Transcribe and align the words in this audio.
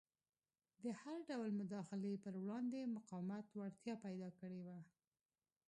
د 0.83 0.85
هر 1.01 1.17
ډول 1.29 1.49
مداخلې 1.61 2.13
پر 2.23 2.33
وړاندې 2.43 2.91
مقاومت 2.97 3.45
وړتیا 3.51 3.93
پیدا 4.05 4.29
کړې 4.39 4.61
وه. 4.67 4.79